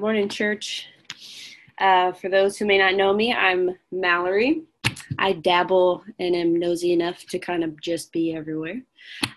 Morning, 0.00 0.30
church. 0.30 0.88
Uh, 1.76 2.12
for 2.12 2.30
those 2.30 2.56
who 2.56 2.64
may 2.64 2.78
not 2.78 2.94
know 2.94 3.12
me, 3.12 3.34
I'm 3.34 3.76
Mallory. 3.92 4.62
I 5.18 5.34
dabble 5.34 6.04
and 6.18 6.34
am 6.34 6.58
nosy 6.58 6.94
enough 6.94 7.26
to 7.26 7.38
kind 7.38 7.62
of 7.62 7.78
just 7.82 8.10
be 8.10 8.34
everywhere. 8.34 8.80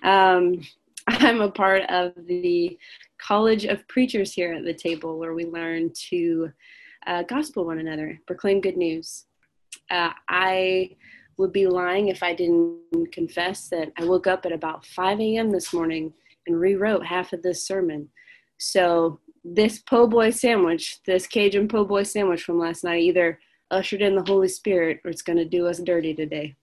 Um, 0.03 0.61
I'm 1.07 1.41
a 1.41 1.51
part 1.51 1.81
of 1.89 2.13
the 2.27 2.79
College 3.17 3.65
of 3.65 3.85
Preachers 3.89 4.31
here 4.31 4.53
at 4.53 4.63
the 4.63 4.73
table, 4.73 5.19
where 5.19 5.33
we 5.33 5.43
learn 5.43 5.91
to 6.11 6.49
uh, 7.07 7.23
gospel 7.23 7.65
one 7.65 7.79
another, 7.79 8.17
proclaim 8.25 8.61
good 8.61 8.77
news. 8.77 9.25
Uh, 9.91 10.11
I 10.29 10.95
would 11.35 11.51
be 11.51 11.67
lying 11.67 12.07
if 12.07 12.23
I 12.23 12.33
didn't 12.33 13.11
confess 13.11 13.67
that 13.67 13.91
I 13.99 14.05
woke 14.05 14.27
up 14.27 14.45
at 14.45 14.53
about 14.53 14.85
5 14.85 15.19
a.m. 15.19 15.51
this 15.51 15.73
morning 15.73 16.13
and 16.47 16.57
rewrote 16.57 17.05
half 17.05 17.33
of 17.33 17.43
this 17.43 17.67
sermon. 17.67 18.07
So 18.59 19.19
this 19.43 19.79
po' 19.79 20.07
boy 20.07 20.29
sandwich, 20.29 20.99
this 21.05 21.27
Cajun 21.27 21.67
po' 21.67 21.85
boy 21.85 22.03
sandwich 22.03 22.43
from 22.43 22.59
last 22.59 22.83
night, 22.83 23.03
either 23.03 23.39
ushered 23.71 24.01
in 24.01 24.15
the 24.15 24.23
Holy 24.25 24.47
Spirit 24.47 24.99
or 25.03 25.11
it's 25.11 25.21
going 25.21 25.37
to 25.37 25.45
do 25.45 25.67
us 25.67 25.79
dirty 25.79 26.13
today. 26.13 26.55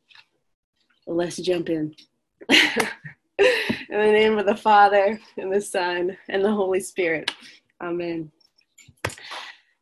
let's 1.07 1.37
jump 1.37 1.69
in. 1.69 1.95
in 2.49 3.99
the 3.99 4.13
name 4.13 4.39
of 4.39 4.47
the 4.47 4.57
Father, 4.57 5.21
and 5.37 5.53
the 5.53 5.61
Son, 5.61 6.17
and 6.29 6.45
the 6.45 6.53
Holy 6.53 6.81
Spirit. 6.81 7.31
Amen. 7.83 8.31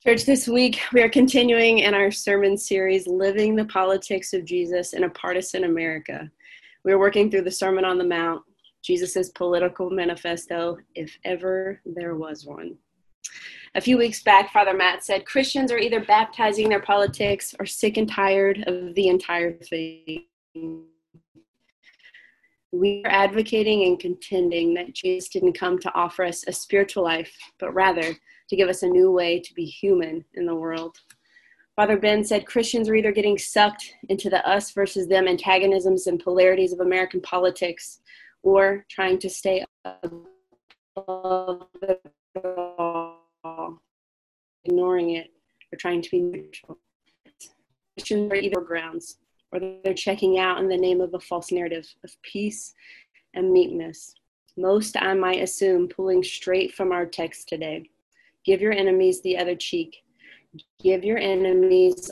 Church, 0.03 0.25
this 0.25 0.49
week 0.49 0.81
we 0.93 1.03
are 1.03 1.09
continuing 1.09 1.81
in 1.81 1.93
our 1.93 2.11
sermon 2.11 2.57
series, 2.57 3.07
Living 3.07 3.55
the 3.55 3.65
Politics 3.67 4.33
of 4.33 4.45
Jesus 4.45 4.93
in 4.93 5.05
a 5.05 5.11
Partisan 5.11 5.65
America. 5.65 6.31
We 6.85 6.93
are 6.93 6.99
working 6.99 7.31
through 7.31 7.43
the 7.43 7.51
Sermon 7.51 7.85
on 7.85 7.99
the 7.99 8.05
Mount, 8.05 8.43
Jesus' 8.83 9.29
political 9.31 9.91
manifesto, 9.91 10.79
if 10.95 11.17
ever 11.25 11.81
there 11.85 12.15
was 12.15 12.47
one. 12.47 12.77
A 13.75 13.81
few 13.81 13.99
weeks 13.99 14.23
back, 14.23 14.53
Father 14.53 14.75
Matt 14.75 15.05
said 15.05 15.27
Christians 15.27 15.71
are 15.71 15.79
either 15.79 16.05
baptizing 16.05 16.69
their 16.69 16.81
politics 16.81 17.55
or 17.59 17.67
sick 17.67 17.97
and 17.97 18.11
tired 18.11 18.65
of 18.67 18.95
the 18.95 19.09
entire 19.09 19.53
thing. 19.53 20.25
We 22.73 23.03
are 23.05 23.11
advocating 23.11 23.85
and 23.85 23.99
contending 23.99 24.75
that 24.75 24.95
Jesus 24.95 25.29
didn't 25.29 25.55
come 25.55 25.79
to 25.81 25.95
offer 25.95 26.25
us 26.25 26.45
a 26.47 26.53
spiritual 26.53 27.05
life, 27.05 27.35
but 27.59 27.73
rather 27.73 28.15
to 28.49 28.57
give 28.57 28.69
us 28.69 28.83
a 28.83 28.89
new 28.89 29.11
way 29.11 29.41
to 29.41 29.55
be 29.55 29.65
human 29.65 30.25
in 30.35 30.47
the 30.47 30.55
world. 30.55 30.97
Father 31.77 31.97
Ben 31.97 32.25
said 32.25 32.47
Christians 32.47 32.89
are 32.89 32.95
either 32.95 33.13
getting 33.13 33.39
sucked 33.39 33.95
into 34.09 34.29
the 34.29 34.47
us 34.49 34.73
versus 34.73 35.07
them 35.07 35.29
antagonisms 35.29 36.07
and 36.09 36.19
polarities 36.19 36.73
of 36.73 36.81
American 36.81 37.21
politics 37.21 38.01
or 38.43 38.85
trying 38.91 39.19
to 39.21 39.31
stay 39.31 39.65
above 40.97 41.69
ignoring 44.65 45.11
it, 45.11 45.31
or 45.73 45.77
trying 45.77 46.03
to 46.03 46.11
be 46.11 46.21
neutral. 46.21 46.79
Christians 47.97 48.33
are 48.33 48.37
either 48.37 48.61
grounds 48.61 49.19
or 49.53 49.61
they're 49.61 49.95
checking 49.95 50.39
out 50.39 50.59
in 50.59 50.69
the 50.69 50.77
name 50.77 51.01
of 51.01 51.15
a 51.15 51.21
false 51.21 51.51
narrative 51.51 51.87
of 52.05 52.11
peace 52.23 52.75
and 53.35 53.53
meekness. 53.53 54.15
Most, 54.57 54.97
I 54.97 55.15
might 55.15 55.43
assume, 55.43 55.89
pulling 55.89 56.23
straight 56.23 56.75
from 56.75 56.93
our 56.93 57.07
text 57.07 57.49
today. 57.49 57.89
Give 58.45 58.61
your 58.61 58.73
enemies 58.73 59.21
the 59.21 59.39
other 59.39 59.55
cheek. 59.55 59.97
Give 60.83 61.05
your 61.05 61.19
enemies 61.19 62.11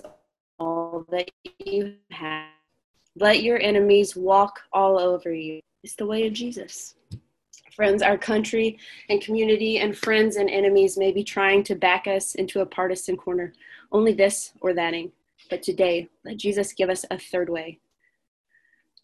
all 0.58 1.04
that 1.10 1.30
you 1.64 1.94
have. 2.10 2.48
Let 3.18 3.42
your 3.42 3.58
enemies 3.60 4.14
walk 4.14 4.60
all 4.72 4.98
over 4.98 5.32
you. 5.32 5.60
It's 5.82 5.96
the 5.96 6.06
way 6.06 6.26
of 6.26 6.32
Jesus. 6.32 6.94
Friends, 7.77 8.00
our 8.00 8.16
country 8.16 8.78
and 9.10 9.20
community 9.20 9.80
and 9.80 9.94
friends 9.98 10.36
and 10.36 10.48
enemies 10.48 10.96
may 10.96 11.12
be 11.12 11.22
trying 11.22 11.62
to 11.64 11.74
back 11.74 12.06
us 12.06 12.34
into 12.34 12.60
a 12.60 12.66
partisan 12.66 13.19
corner, 13.19 13.52
only 13.92 14.14
this 14.14 14.55
or 14.62 14.72
thating. 14.72 15.12
But 15.50 15.62
today, 15.62 16.08
let 16.24 16.38
Jesus 16.38 16.72
give 16.72 16.88
us 16.88 17.04
a 17.10 17.19
third 17.19 17.50
way. 17.50 17.78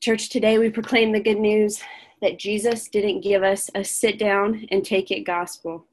Church, 0.01 0.31
today 0.31 0.57
we 0.57 0.71
proclaim 0.71 1.13
the 1.13 1.21
good 1.21 1.39
news 1.39 1.83
that 2.23 2.39
Jesus 2.39 2.89
didn't 2.89 3.21
give 3.21 3.43
us 3.43 3.69
a 3.75 3.85
sit 3.85 4.19
down 4.19 4.67
and 4.71 4.83
take 4.83 5.11
it 5.11 5.25
gospel. 5.25 5.85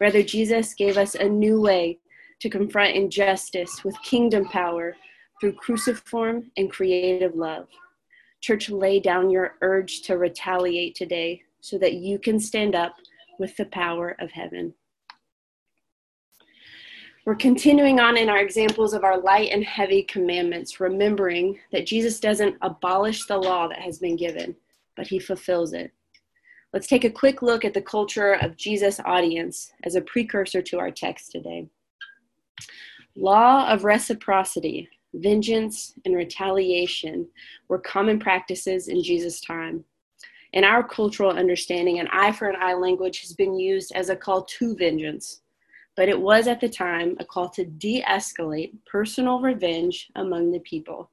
Rather, 0.00 0.22
Jesus 0.22 0.72
gave 0.72 0.96
us 0.96 1.16
a 1.16 1.28
new 1.28 1.60
way 1.60 1.98
to 2.40 2.48
confront 2.48 2.96
injustice 2.96 3.84
with 3.84 3.94
kingdom 4.00 4.46
power 4.46 4.96
through 5.38 5.52
cruciform 5.52 6.50
and 6.56 6.70
creative 6.70 7.34
love. 7.34 7.68
Church, 8.40 8.70
lay 8.70 9.00
down 9.00 9.28
your 9.28 9.56
urge 9.60 10.00
to 10.02 10.16
retaliate 10.16 10.94
today 10.94 11.42
so 11.66 11.76
that 11.78 11.94
you 11.94 12.16
can 12.16 12.38
stand 12.38 12.76
up 12.76 12.94
with 13.40 13.56
the 13.56 13.64
power 13.64 14.14
of 14.20 14.30
heaven. 14.30 14.72
We're 17.24 17.34
continuing 17.34 17.98
on 17.98 18.16
in 18.16 18.28
our 18.28 18.38
examples 18.38 18.94
of 18.94 19.02
our 19.02 19.20
light 19.20 19.50
and 19.50 19.64
heavy 19.64 20.04
commandments, 20.04 20.78
remembering 20.78 21.58
that 21.72 21.84
Jesus 21.84 22.20
doesn't 22.20 22.54
abolish 22.62 23.26
the 23.26 23.36
law 23.36 23.66
that 23.66 23.80
has 23.80 23.98
been 23.98 24.14
given, 24.14 24.54
but 24.96 25.08
he 25.08 25.18
fulfills 25.18 25.72
it. 25.72 25.90
Let's 26.72 26.86
take 26.86 27.02
a 27.02 27.10
quick 27.10 27.42
look 27.42 27.64
at 27.64 27.74
the 27.74 27.82
culture 27.82 28.34
of 28.34 28.56
Jesus' 28.56 29.00
audience 29.04 29.72
as 29.82 29.96
a 29.96 30.02
precursor 30.02 30.62
to 30.62 30.78
our 30.78 30.92
text 30.92 31.32
today. 31.32 31.66
Law 33.16 33.66
of 33.68 33.82
reciprocity, 33.82 34.88
vengeance, 35.14 35.94
and 36.04 36.14
retaliation 36.14 37.26
were 37.66 37.80
common 37.80 38.20
practices 38.20 38.86
in 38.86 39.02
Jesus' 39.02 39.40
time. 39.40 39.84
In 40.56 40.64
our 40.64 40.82
cultural 40.82 41.32
understanding, 41.32 41.98
an 41.98 42.08
eye 42.10 42.32
for 42.32 42.48
an 42.48 42.56
eye 42.58 42.72
language 42.72 43.20
has 43.20 43.34
been 43.34 43.58
used 43.58 43.92
as 43.94 44.08
a 44.08 44.16
call 44.16 44.42
to 44.42 44.74
vengeance, 44.74 45.42
but 45.96 46.08
it 46.08 46.18
was 46.18 46.46
at 46.46 46.62
the 46.62 46.68
time 46.70 47.14
a 47.20 47.26
call 47.26 47.50
to 47.50 47.66
de 47.66 48.02
escalate 48.04 48.72
personal 48.86 49.42
revenge 49.42 50.08
among 50.16 50.50
the 50.50 50.60
people. 50.60 51.10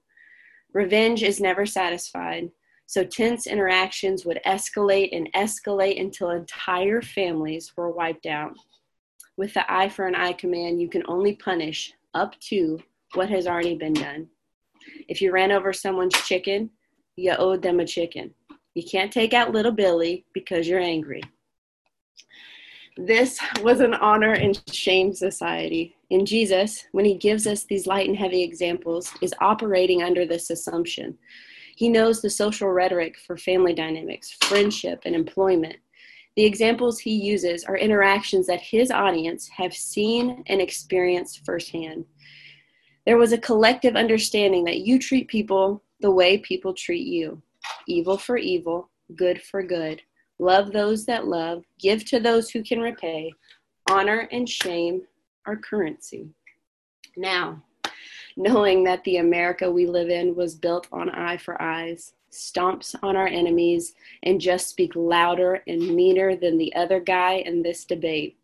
Revenge 0.72 1.24
is 1.24 1.42
never 1.42 1.66
satisfied, 1.66 2.52
so 2.86 3.04
tense 3.04 3.46
interactions 3.46 4.24
would 4.24 4.40
escalate 4.46 5.10
and 5.12 5.30
escalate 5.34 6.00
until 6.00 6.30
entire 6.30 7.02
families 7.02 7.74
were 7.76 7.92
wiped 7.92 8.26
out. 8.26 8.54
With 9.36 9.54
the 9.56 9.70
eye 9.70 9.90
for 9.90 10.08
an 10.08 10.16
eye 10.16 10.32
command, 10.32 10.82
you 10.82 10.88
can 10.88 11.04
only 11.10 11.36
punish 11.36 11.92
up 12.14 12.40
to 12.48 12.80
what 13.14 13.30
has 13.30 13.46
already 13.46 13.76
been 13.76 13.92
done. 13.92 14.30
If 15.10 15.22
you 15.22 15.34
ran 15.34 15.52
over 15.52 15.74
someone's 15.74 16.16
chicken, 16.24 16.70
you 17.18 17.32
owed 17.38 17.62
them 17.62 17.82
a 17.82 17.86
chicken. 17.86 18.34
You 18.76 18.84
can't 18.84 19.12
take 19.12 19.34
out 19.34 19.52
little 19.52 19.72
Billy 19.72 20.26
because 20.34 20.68
you're 20.68 20.80
angry. 20.80 21.22
This 22.98 23.40
was 23.62 23.80
an 23.80 23.94
honor 23.96 24.34
and 24.34 24.62
shame 24.72 25.14
society. 25.14 25.96
In 26.10 26.26
Jesus, 26.26 26.86
when 26.92 27.06
he 27.06 27.16
gives 27.16 27.46
us 27.46 27.64
these 27.64 27.88
light 27.88 28.08
and 28.08 28.18
heavy 28.18 28.42
examples, 28.44 29.12
is 29.22 29.34
operating 29.42 30.04
under 30.04 30.26
this 30.26 30.50
assumption. 30.50 31.18
He 31.76 31.90
knows 31.90 32.22
the 32.22 32.30
social 32.30 32.70
rhetoric 32.70 33.18
for 33.18 33.36
family 33.38 33.74
dynamics, 33.74 34.38
friendship, 34.44 35.02
and 35.06 35.16
employment. 35.16 35.78
The 36.36 36.46
examples 36.46 37.00
he 37.00 37.14
uses 37.14 37.64
are 37.64 37.78
interactions 37.78 38.48
that 38.48 38.62
his 38.62 38.90
audience 38.90 39.48
have 39.50 39.74
seen 39.74 40.44
and 40.48 40.62
experienced 40.62 41.46
firsthand. 41.46 42.06
There 43.06 43.18
was 43.18 43.34
a 43.34 43.38
collective 43.38 43.96
understanding 43.96 44.64
that 44.66 44.80
you 44.80 44.98
treat 44.98 45.28
people 45.28 45.84
the 46.00 46.12
way 46.12 46.38
people 46.40 46.74
treat 46.74 47.06
you 47.06 47.42
evil 47.88 48.18
for 48.18 48.38
evil, 48.38 48.90
good 49.16 49.42
for 49.42 49.64
good. 49.64 50.02
Love 50.40 50.72
those 50.72 51.06
that 51.06 51.28
love, 51.28 51.64
give 51.80 52.06
to 52.06 52.20
those 52.20 52.50
who 52.50 52.64
can 52.64 52.80
repay. 52.80 53.32
Honor 53.90 54.28
and 54.32 54.48
shame 54.48 55.02
are 55.46 55.58
currency. 55.58 56.30
Now, 57.16 57.64
knowing 58.36 58.84
that 58.84 59.04
the 59.04 59.18
America 59.18 59.70
we 59.70 59.86
live 59.86 60.10
in 60.10 60.36
was 60.36 60.56
built 60.56 60.88
on 60.92 61.10
eye 61.10 61.38
for 61.38 61.62
eyes, 61.62 62.14
stomps 62.32 62.96
on 63.04 63.16
our 63.16 63.28
enemies, 63.28 63.94
and 64.24 64.42
just 64.42 64.70
speak 64.70 64.96
louder 64.96 65.62
and 65.68 65.96
meaner 65.96 66.36
than 66.36 66.58
the 66.58 66.74
other 66.76 67.00
guy 67.00 67.44
in 67.46 67.62
this 67.62 67.86
debate, 67.86 68.38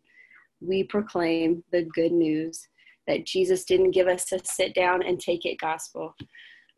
we 0.60 0.84
proclaim 0.84 1.64
the 1.72 1.82
good 1.82 2.12
news 2.12 2.68
that 3.06 3.26
Jesus 3.26 3.64
didn't 3.64 3.90
give 3.90 4.06
us 4.06 4.30
a 4.32 4.38
sit 4.44 4.74
down 4.74 5.02
and 5.02 5.18
take 5.18 5.44
it 5.44 5.58
gospel, 5.58 6.14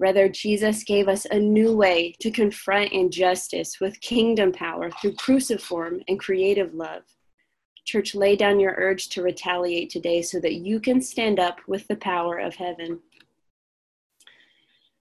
Rather, 0.02 0.28
Jesus 0.28 0.82
gave 0.82 1.06
us 1.06 1.26
a 1.26 1.38
new 1.38 1.76
way 1.76 2.12
to 2.18 2.32
confront 2.32 2.90
injustice 2.90 3.78
with 3.78 4.00
kingdom 4.00 4.50
power 4.50 4.90
through 4.90 5.14
cruciform 5.14 6.02
and 6.08 6.18
creative 6.18 6.74
love. 6.74 7.04
Church, 7.84 8.12
lay 8.12 8.34
down 8.34 8.58
your 8.58 8.74
urge 8.78 9.10
to 9.10 9.22
retaliate 9.22 9.90
today 9.90 10.20
so 10.20 10.40
that 10.40 10.54
you 10.54 10.80
can 10.80 11.00
stand 11.00 11.38
up 11.38 11.60
with 11.68 11.86
the 11.86 11.94
power 11.94 12.38
of 12.38 12.56
heaven. 12.56 12.98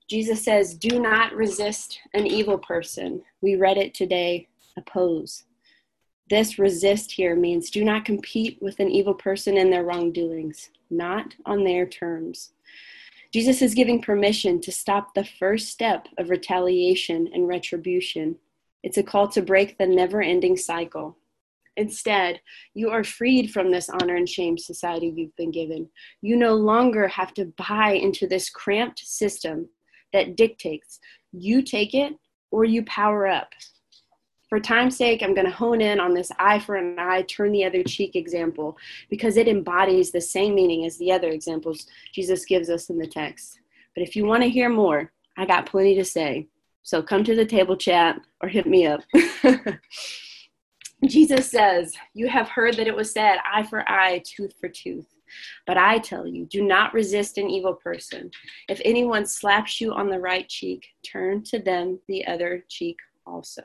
Jesus 0.08 0.46
says, 0.46 0.76
Do 0.76 1.00
not 1.00 1.34
resist 1.34 2.00
an 2.14 2.28
evil 2.28 2.60
person. 2.60 3.24
We 3.42 3.56
read 3.56 3.78
it 3.78 3.96
today 3.96 4.50
oppose. 4.78 5.46
This 6.30 6.60
resist 6.60 7.12
here 7.14 7.36
means 7.36 7.72
do 7.72 7.84
not 7.84 8.06
compete 8.06 8.60
with 8.62 8.80
an 8.80 8.92
evil 8.92 9.16
person 9.16 9.58
in 9.58 9.72
their 9.72 9.84
wrongdoings, 9.84 10.70
not 10.92 11.34
on 11.48 11.64
their 11.64 11.88
terms. 11.88 12.52
Jesus 13.34 13.62
is 13.62 13.74
giving 13.74 14.02
permission 14.02 14.60
to 14.60 14.72
stop 14.74 15.14
the 15.14 15.24
first 15.24 15.70
step 15.70 16.08
of 16.18 16.30
retaliation 16.30 17.30
and 17.34 17.48
retribution. 17.48 18.36
It's 18.84 18.98
a 18.98 19.04
call 19.04 19.30
to 19.30 19.42
break 19.42 19.78
the 19.78 19.88
never 19.88 20.22
ending 20.22 20.58
cycle. 20.58 21.18
Instead, 21.78 22.42
you 22.74 22.90
are 22.90 23.06
freed 23.06 23.52
from 23.52 23.72
this 23.72 23.90
honor 23.90 24.18
and 24.18 24.28
shame 24.28 24.58
society 24.58 25.14
you've 25.16 25.36
been 25.38 25.52
given. 25.52 25.88
You 26.22 26.36
no 26.36 26.56
longer 26.56 27.08
have 27.08 27.34
to 27.36 27.54
buy 27.70 27.94
into 27.94 28.28
this 28.28 28.50
cramped 28.50 29.00
system 29.00 29.70
that 30.12 30.36
dictates 30.36 31.00
you 31.32 31.62
take 31.62 31.94
it 31.94 32.14
or 32.52 32.66
you 32.66 32.84
power 32.84 33.28
up. 33.28 33.54
For 34.52 34.60
time's 34.60 34.98
sake, 34.98 35.24
I'm 35.24 35.34
going 35.34 35.48
to 35.48 35.54
hone 35.54 35.80
in 35.80 36.02
on 36.02 36.14
this 36.14 36.30
eye 36.38 36.60
for 36.60 36.76
an 36.76 37.00
eye, 37.00 37.22
turn 37.22 37.54
the 37.54 37.64
other 37.64 37.84
cheek 37.84 38.18
example 38.18 38.78
because 39.10 39.38
it 39.38 39.48
embodies 39.48 40.12
the 40.12 40.20
same 40.20 40.56
meaning 40.56 40.86
as 40.86 40.98
the 40.98 41.10
other 41.10 41.30
examples 41.30 41.88
Jesus 42.12 42.44
gives 42.44 42.70
us 42.70 42.90
in 42.90 42.98
the 42.98 43.08
text. 43.08 43.62
But 43.96 44.04
if 44.04 44.14
you 44.14 44.26
want 44.26 44.44
to 44.44 44.50
hear 44.50 44.68
more, 44.68 45.14
I 45.38 45.46
got 45.46 45.68
plenty 45.68 45.96
to 45.96 46.04
say. 46.04 46.50
So 46.84 47.02
come 47.02 47.24
to 47.24 47.34
the 47.34 47.46
table 47.46 47.78
chat 47.78 48.20
or 48.42 48.50
hit 48.50 48.66
me 48.66 48.86
up. 48.86 49.00
Jesus 51.06 51.50
says, 51.50 51.94
You 52.14 52.28
have 52.28 52.50
heard 52.50 52.76
that 52.76 52.88
it 52.88 52.96
was 52.96 53.14
said, 53.14 53.38
eye 53.50 53.64
for 53.64 53.90
eye, 53.90 54.22
tooth 54.26 54.54
for 54.60 54.68
tooth. 54.68 55.08
But 55.66 55.78
I 55.78 55.98
tell 56.00 56.28
you, 56.28 56.44
do 56.44 56.62
not 56.62 56.94
resist 56.94 57.38
an 57.38 57.50
evil 57.50 57.76
person. 57.76 58.30
If 58.68 58.82
anyone 58.84 59.26
slaps 59.26 59.80
you 59.80 59.94
on 59.94 60.10
the 60.10 60.20
right 60.20 60.50
cheek, 60.50 60.88
turn 61.10 61.42
to 61.46 61.60
them 61.60 62.02
the 62.10 62.28
other 62.28 62.66
cheek 62.68 62.98
also. 63.26 63.64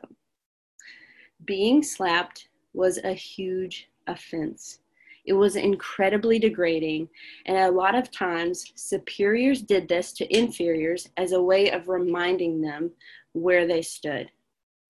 Being 1.44 1.82
slapped 1.82 2.48
was 2.72 2.98
a 2.98 3.12
huge 3.12 3.88
offense. 4.06 4.80
It 5.26 5.32
was 5.32 5.56
incredibly 5.56 6.38
degrading, 6.38 7.08
and 7.46 7.58
a 7.58 7.70
lot 7.70 7.94
of 7.94 8.10
times 8.10 8.72
superiors 8.76 9.60
did 9.60 9.88
this 9.88 10.12
to 10.14 10.36
inferiors 10.36 11.08
as 11.16 11.32
a 11.32 11.42
way 11.42 11.70
of 11.70 11.88
reminding 11.88 12.60
them 12.60 12.92
where 13.32 13.66
they 13.66 13.82
stood. 13.82 14.30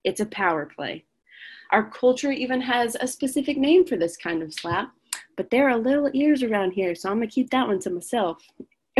It's 0.03 0.19
a 0.19 0.27
power 0.27 0.67
play. 0.67 1.05
Our 1.71 1.89
culture 1.89 2.31
even 2.31 2.61
has 2.61 2.95
a 2.95 3.07
specific 3.07 3.57
name 3.57 3.85
for 3.85 3.97
this 3.97 4.15
kind 4.15 4.41
of 4.41 4.53
slap, 4.53 4.91
but 5.35 5.49
there 5.49 5.69
are 5.69 5.77
little 5.77 6.09
ears 6.13 6.43
around 6.43 6.71
here, 6.71 6.95
so 6.95 7.09
I'm 7.09 7.17
gonna 7.17 7.27
keep 7.27 7.49
that 7.49 7.67
one 7.67 7.79
to 7.79 7.89
myself. 7.89 8.37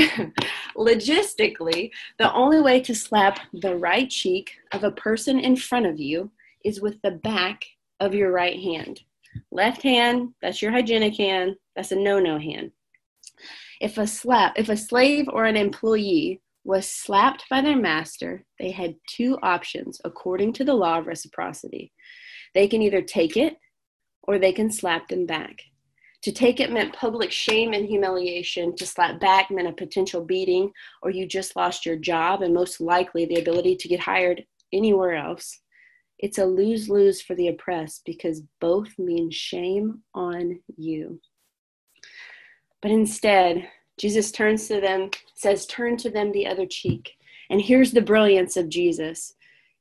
Logistically, 0.76 1.92
the 2.18 2.34
only 2.34 2.62
way 2.62 2.82
to 2.82 2.94
slap 2.94 3.40
the 3.54 3.76
right 3.76 4.10
cheek 4.10 4.52
of 4.72 4.84
a 4.84 4.92
person 4.92 5.40
in 5.40 5.56
front 5.56 5.86
of 5.86 6.00
you 6.00 6.32
is 6.68 6.82
with 6.82 7.02
the 7.02 7.12
back 7.12 7.64
of 8.00 8.14
your 8.14 8.32
right 8.32 8.60
hand. 8.60 9.00
Left 9.52 9.82
hand, 9.82 10.34
that's 10.42 10.62
your 10.62 10.72
hygienic 10.72 11.16
hand, 11.16 11.56
that's 11.76 11.92
a 11.92 11.96
no 11.96 12.20
no 12.20 12.38
hand. 12.38 12.72
If 13.80 13.98
a 13.98 14.08
slap, 14.08 14.54
if 14.58 14.70
a 14.70 14.78
slave 14.78 15.28
or 15.32 15.46
an 15.46 15.56
employee 15.56 16.42
was 16.64 16.88
slapped 16.88 17.46
by 17.50 17.62
their 17.62 17.78
master, 17.78 18.44
they 18.60 18.72
had 18.72 18.96
two 19.10 19.38
options 19.42 20.02
according 20.04 20.54
to 20.54 20.66
the 20.66 20.74
law 20.74 21.00
of 21.00 21.08
reciprocity. 21.08 21.94
They 22.54 22.68
can 22.68 22.82
either 22.82 23.02
take 23.02 23.38
it 23.38 23.58
or 24.24 24.38
they 24.38 24.52
can 24.52 24.70
slap 24.70 25.08
them 25.08 25.26
back. 25.26 25.62
To 26.24 26.32
take 26.32 26.60
it 26.60 26.72
meant 26.72 26.94
public 26.94 27.32
shame 27.32 27.74
and 27.74 27.86
humiliation. 27.86 28.76
To 28.76 28.86
slap 28.86 29.20
back 29.22 29.50
meant 29.52 29.68
a 29.68 29.72
potential 29.72 30.26
beating, 30.26 30.72
or 31.02 31.12
you 31.12 31.26
just 31.26 31.56
lost 31.56 31.86
your 31.86 31.96
job 31.96 32.42
and 32.42 32.54
most 32.54 32.82
likely 32.82 33.26
the 33.26 33.40
ability 33.40 33.78
to 33.78 33.88
get 33.88 34.00
hired 34.00 34.44
anywhere 34.74 35.16
else. 35.16 35.62
It's 36.20 36.38
a 36.38 36.46
lose 36.46 36.90
lose 36.90 37.22
for 37.22 37.36
the 37.36 37.50
oppressed 37.50 38.04
because 38.06 38.44
both 38.60 38.98
mean 38.98 39.30
shame 39.30 40.02
on 40.14 40.60
you. 40.76 41.22
But 42.82 42.92
instead, 42.92 43.70
Jesus 43.98 44.32
turns 44.32 44.68
to 44.68 44.80
them, 44.80 45.10
says, 45.36 45.66
Turn 45.66 45.98
to 45.98 46.10
them 46.10 46.32
the 46.32 46.48
other 46.48 46.66
cheek. 46.66 47.18
And 47.50 47.62
here's 47.62 47.92
the 47.92 48.02
brilliance 48.02 48.58
of 48.58 48.70
Jesus. 48.70 49.34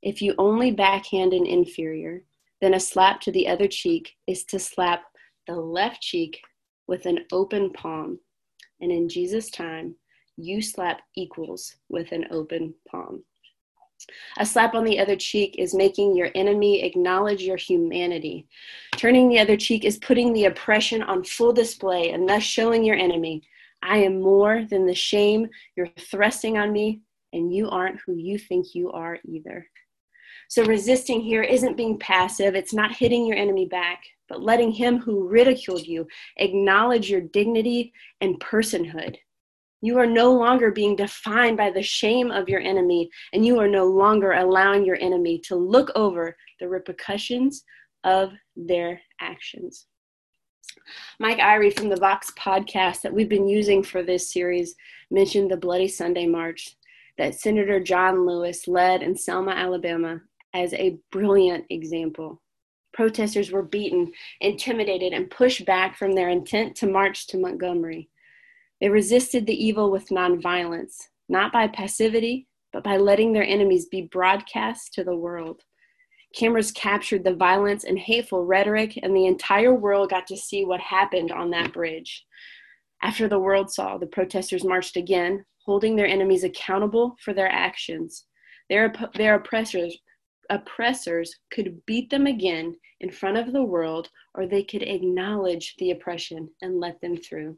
If 0.02 0.22
you 0.22 0.34
only 0.38 0.70
backhand 0.70 1.32
an 1.32 1.46
inferior, 1.46 2.22
then 2.60 2.74
a 2.74 2.80
slap 2.80 3.20
to 3.22 3.32
the 3.32 3.48
other 3.48 3.68
cheek 3.68 4.16
is 4.26 4.44
to 4.44 4.58
slap 4.58 5.04
the 5.46 5.56
left 5.56 6.00
cheek 6.00 6.40
with 6.86 7.06
an 7.06 7.20
open 7.32 7.72
palm. 7.72 8.18
And 8.80 8.92
in 8.92 9.08
Jesus' 9.08 9.50
time, 9.50 9.96
you 10.36 10.62
slap 10.62 11.00
equals 11.14 11.76
with 11.88 12.12
an 12.12 12.26
open 12.30 12.74
palm. 12.90 13.24
A 14.38 14.46
slap 14.46 14.74
on 14.74 14.84
the 14.84 14.98
other 14.98 15.16
cheek 15.16 15.56
is 15.58 15.74
making 15.74 16.16
your 16.16 16.30
enemy 16.34 16.82
acknowledge 16.82 17.42
your 17.42 17.56
humanity. 17.56 18.46
Turning 18.96 19.28
the 19.28 19.38
other 19.38 19.56
cheek 19.56 19.84
is 19.84 19.98
putting 19.98 20.32
the 20.32 20.44
oppression 20.44 21.02
on 21.02 21.24
full 21.24 21.52
display 21.52 22.10
and 22.10 22.28
thus 22.28 22.42
showing 22.42 22.84
your 22.84 22.96
enemy, 22.96 23.42
I 23.82 23.98
am 23.98 24.20
more 24.20 24.64
than 24.64 24.86
the 24.86 24.94
shame 24.94 25.48
you're 25.76 25.88
thrusting 25.98 26.58
on 26.58 26.72
me, 26.72 27.02
and 27.32 27.52
you 27.52 27.68
aren't 27.68 28.00
who 28.04 28.14
you 28.14 28.38
think 28.38 28.74
you 28.74 28.90
are 28.92 29.18
either. 29.24 29.66
So, 30.48 30.64
resisting 30.64 31.20
here 31.20 31.42
isn't 31.42 31.76
being 31.76 31.98
passive, 31.98 32.54
it's 32.54 32.72
not 32.72 32.96
hitting 32.96 33.26
your 33.26 33.36
enemy 33.36 33.66
back, 33.66 34.02
but 34.28 34.42
letting 34.42 34.72
him 34.72 34.98
who 34.98 35.28
ridiculed 35.28 35.86
you 35.86 36.06
acknowledge 36.36 37.10
your 37.10 37.20
dignity 37.20 37.92
and 38.20 38.40
personhood. 38.40 39.16
You 39.82 39.98
are 39.98 40.06
no 40.06 40.32
longer 40.32 40.70
being 40.70 40.96
defined 40.96 41.56
by 41.56 41.70
the 41.70 41.82
shame 41.82 42.30
of 42.30 42.48
your 42.48 42.60
enemy, 42.60 43.10
and 43.32 43.44
you 43.44 43.58
are 43.60 43.68
no 43.68 43.86
longer 43.86 44.32
allowing 44.32 44.84
your 44.84 44.96
enemy 45.00 45.38
to 45.46 45.54
look 45.54 45.90
over 45.94 46.36
the 46.60 46.68
repercussions 46.68 47.62
of 48.04 48.32
their 48.56 49.00
actions. 49.20 49.86
Mike 51.18 51.38
Erre 51.38 51.70
from 51.70 51.88
the 51.88 51.96
Vox 51.96 52.32
podcast 52.38 53.02
that 53.02 53.12
we've 53.12 53.28
been 53.28 53.48
using 53.48 53.82
for 53.82 54.02
this 54.02 54.32
series 54.32 54.74
mentioned 55.10 55.50
the 55.50 55.56
Bloody 55.56 55.88
Sunday 55.88 56.26
March 56.26 56.76
that 57.18 57.34
Senator 57.34 57.80
John 57.80 58.26
Lewis 58.26 58.68
led 58.68 59.02
in 59.02 59.16
Selma, 59.16 59.52
Alabama, 59.52 60.20
as 60.54 60.72
a 60.74 60.98
brilliant 61.10 61.64
example. 61.70 62.42
Protesters 62.92 63.50
were 63.50 63.62
beaten, 63.62 64.12
intimidated, 64.40 65.12
and 65.12 65.30
pushed 65.30 65.66
back 65.66 65.96
from 65.96 66.12
their 66.12 66.30
intent 66.30 66.76
to 66.76 66.86
march 66.86 67.26
to 67.28 67.38
Montgomery. 67.38 68.08
They 68.80 68.88
resisted 68.88 69.46
the 69.46 69.64
evil 69.64 69.90
with 69.90 70.08
nonviolence, 70.08 70.96
not 71.28 71.52
by 71.52 71.68
passivity, 71.68 72.46
but 72.72 72.84
by 72.84 72.98
letting 72.98 73.32
their 73.32 73.44
enemies 73.44 73.86
be 73.86 74.02
broadcast 74.02 74.92
to 74.94 75.04
the 75.04 75.16
world. 75.16 75.62
Cameras 76.34 76.70
captured 76.72 77.24
the 77.24 77.34
violence 77.34 77.84
and 77.84 77.98
hateful 77.98 78.44
rhetoric, 78.44 78.98
and 79.02 79.16
the 79.16 79.26
entire 79.26 79.74
world 79.74 80.10
got 80.10 80.26
to 80.26 80.36
see 80.36 80.64
what 80.64 80.80
happened 80.80 81.32
on 81.32 81.50
that 81.50 81.72
bridge. 81.72 82.26
After 83.02 83.28
the 83.28 83.38
world 83.38 83.72
saw, 83.72 83.96
the 83.96 84.06
protesters 84.06 84.64
marched 84.64 84.96
again, 84.96 85.44
holding 85.64 85.96
their 85.96 86.06
enemies 86.06 86.44
accountable 86.44 87.16
for 87.22 87.32
their 87.32 87.50
actions. 87.50 88.26
Their, 88.68 88.92
their 89.14 89.36
oppressors, 89.36 89.98
oppressors 90.50 91.34
could 91.50 91.84
beat 91.86 92.10
them 92.10 92.26
again 92.26 92.76
in 93.00 93.10
front 93.10 93.38
of 93.38 93.52
the 93.52 93.64
world, 93.64 94.10
or 94.34 94.46
they 94.46 94.62
could 94.62 94.82
acknowledge 94.82 95.74
the 95.78 95.92
oppression 95.92 96.50
and 96.60 96.80
let 96.80 97.00
them 97.00 97.16
through. 97.16 97.56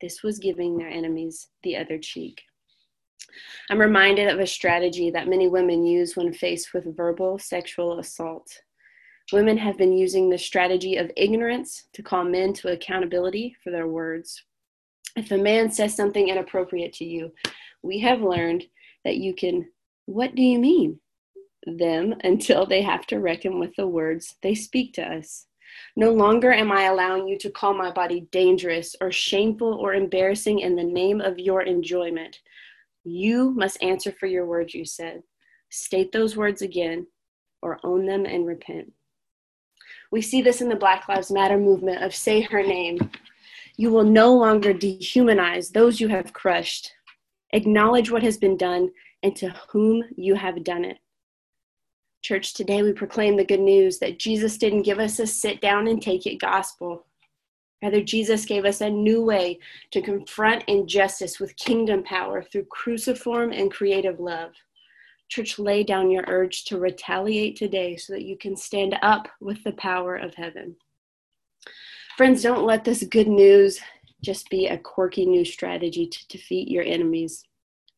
This 0.00 0.22
was 0.22 0.38
giving 0.38 0.76
their 0.76 0.88
enemies 0.88 1.48
the 1.62 1.76
other 1.76 1.98
cheek. 1.98 2.42
I'm 3.70 3.80
reminded 3.80 4.28
of 4.28 4.38
a 4.38 4.46
strategy 4.46 5.10
that 5.10 5.28
many 5.28 5.48
women 5.48 5.84
use 5.84 6.16
when 6.16 6.32
faced 6.32 6.72
with 6.72 6.96
verbal 6.96 7.38
sexual 7.38 7.98
assault. 7.98 8.48
Women 9.32 9.58
have 9.58 9.76
been 9.76 9.92
using 9.92 10.30
the 10.30 10.38
strategy 10.38 10.96
of 10.96 11.10
ignorance 11.16 11.84
to 11.92 12.02
call 12.02 12.24
men 12.24 12.54
to 12.54 12.72
accountability 12.72 13.56
for 13.62 13.70
their 13.70 13.86
words. 13.86 14.42
If 15.16 15.30
a 15.32 15.36
man 15.36 15.70
says 15.70 15.94
something 15.94 16.28
inappropriate 16.28 16.94
to 16.94 17.04
you, 17.04 17.32
we 17.82 17.98
have 18.00 18.20
learned 18.20 18.64
that 19.04 19.16
you 19.16 19.34
can, 19.34 19.68
what 20.06 20.34
do 20.34 20.42
you 20.42 20.58
mean? 20.58 21.00
Them 21.66 22.14
until 22.24 22.64
they 22.64 22.82
have 22.82 23.06
to 23.08 23.18
reckon 23.18 23.58
with 23.58 23.74
the 23.76 23.86
words 23.86 24.36
they 24.42 24.54
speak 24.54 24.94
to 24.94 25.02
us. 25.02 25.46
No 25.96 26.12
longer 26.12 26.52
am 26.52 26.70
I 26.70 26.84
allowing 26.84 27.26
you 27.26 27.38
to 27.38 27.50
call 27.50 27.74
my 27.74 27.90
body 27.90 28.28
dangerous 28.30 28.94
or 29.00 29.10
shameful 29.10 29.74
or 29.74 29.94
embarrassing 29.94 30.60
in 30.60 30.76
the 30.76 30.84
name 30.84 31.20
of 31.20 31.38
your 31.38 31.62
enjoyment. 31.62 32.38
You 33.04 33.50
must 33.50 33.82
answer 33.82 34.12
for 34.12 34.26
your 34.26 34.46
words, 34.46 34.74
you 34.74 34.84
said. 34.84 35.22
State 35.70 36.12
those 36.12 36.36
words 36.36 36.62
again 36.62 37.06
or 37.62 37.80
own 37.84 38.06
them 38.06 38.24
and 38.24 38.46
repent. 38.46 38.92
We 40.10 40.22
see 40.22 40.42
this 40.42 40.60
in 40.60 40.68
the 40.68 40.76
Black 40.76 41.08
Lives 41.08 41.30
Matter 41.30 41.58
movement 41.58 42.02
of 42.02 42.14
say 42.14 42.40
her 42.40 42.62
name. 42.62 43.10
You 43.76 43.90
will 43.90 44.04
no 44.04 44.34
longer 44.34 44.72
dehumanize 44.72 45.70
those 45.70 46.00
you 46.00 46.08
have 46.08 46.32
crushed. 46.32 46.92
Acknowledge 47.52 48.10
what 48.10 48.22
has 48.22 48.36
been 48.36 48.56
done 48.56 48.90
and 49.22 49.34
to 49.36 49.54
whom 49.70 50.04
you 50.16 50.34
have 50.34 50.64
done 50.64 50.84
it. 50.84 50.98
Church, 52.22 52.52
today 52.54 52.82
we 52.82 52.92
proclaim 52.92 53.36
the 53.36 53.44
good 53.44 53.60
news 53.60 53.98
that 53.98 54.18
Jesus 54.18 54.58
didn't 54.58 54.82
give 54.82 54.98
us 54.98 55.18
a 55.18 55.26
sit 55.26 55.60
down 55.60 55.86
and 55.86 56.02
take 56.02 56.26
it 56.26 56.40
gospel. 56.40 57.06
Rather, 57.82 58.02
Jesus 58.02 58.44
gave 58.44 58.64
us 58.64 58.80
a 58.80 58.90
new 58.90 59.22
way 59.22 59.58
to 59.92 60.02
confront 60.02 60.64
injustice 60.66 61.38
with 61.38 61.56
kingdom 61.56 62.02
power 62.02 62.42
through 62.42 62.64
cruciform 62.64 63.52
and 63.52 63.70
creative 63.70 64.18
love. 64.18 64.52
Church, 65.28 65.58
lay 65.58 65.84
down 65.84 66.10
your 66.10 66.24
urge 66.26 66.64
to 66.64 66.78
retaliate 66.78 67.56
today 67.56 67.96
so 67.96 68.14
that 68.14 68.24
you 68.24 68.36
can 68.36 68.56
stand 68.56 68.96
up 69.02 69.28
with 69.40 69.62
the 69.62 69.72
power 69.72 70.16
of 70.16 70.34
heaven. 70.34 70.74
Friends, 72.16 72.42
don't 72.42 72.64
let 72.64 72.82
this 72.82 73.04
good 73.04 73.28
news 73.28 73.80
just 74.22 74.50
be 74.50 74.66
a 74.66 74.76
quirky 74.76 75.24
new 75.24 75.44
strategy 75.44 76.06
to 76.08 76.28
defeat 76.28 76.68
your 76.68 76.82
enemies. 76.82 77.44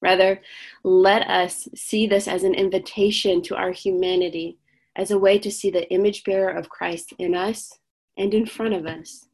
Rather, 0.02 0.40
let 0.82 1.28
us 1.28 1.68
see 1.74 2.06
this 2.06 2.26
as 2.26 2.42
an 2.42 2.54
invitation 2.54 3.42
to 3.42 3.56
our 3.56 3.70
humanity, 3.70 4.58
as 4.96 5.10
a 5.10 5.18
way 5.18 5.38
to 5.38 5.50
see 5.50 5.70
the 5.70 5.90
image 5.92 6.24
bearer 6.24 6.50
of 6.50 6.68
Christ 6.68 7.12
in 7.18 7.34
us 7.34 7.72
and 8.16 8.32
in 8.32 8.46
front 8.46 8.74
of 8.74 8.86
us. 8.86 9.26